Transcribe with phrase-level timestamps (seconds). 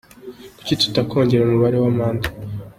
[0.57, 2.27] Kuki tutakongera umubare wa manda?”.